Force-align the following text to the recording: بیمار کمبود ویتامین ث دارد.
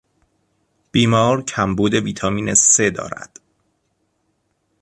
بیمار 0.91 1.43
کمبود 1.43 1.93
ویتامین 1.93 2.53
ث 2.53 2.79
دارد. 2.79 3.39